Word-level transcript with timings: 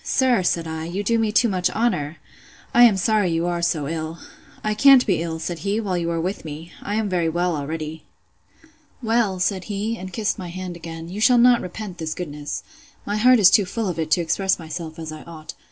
Sir, 0.03 0.41
said 0.41 0.67
I, 0.67 0.85
you 0.85 1.03
do 1.03 1.19
me 1.19 1.31
too 1.31 1.47
much 1.47 1.69
honour!—I 1.69 2.83
am 2.85 2.97
sorry 2.97 3.29
you 3.29 3.45
are 3.45 3.61
so 3.61 3.87
ill.—I 3.87 4.73
can't 4.73 5.05
be 5.05 5.21
ill, 5.21 5.37
said 5.37 5.59
he, 5.59 5.79
while 5.79 5.95
you 5.95 6.09
are 6.09 6.19
with 6.19 6.43
me. 6.43 6.71
I 6.81 6.95
am 6.95 7.07
very 7.07 7.29
well 7.29 7.55
already. 7.55 8.05
Well, 9.03 9.39
said 9.39 9.65
he, 9.65 9.99
and 9.99 10.11
kissed 10.11 10.39
my 10.39 10.47
hand 10.49 10.75
again, 10.75 11.07
you 11.07 11.21
shall 11.21 11.37
not 11.37 11.61
repent 11.61 11.99
this 11.99 12.15
goodness. 12.15 12.63
My 13.05 13.17
heart 13.17 13.37
is 13.37 13.51
too 13.51 13.65
full 13.65 13.87
of 13.87 13.99
it 13.99 14.09
to 14.09 14.21
express 14.21 14.57
myself 14.57 14.97
as 14.97 15.11
I 15.11 15.21
ought. 15.25 15.53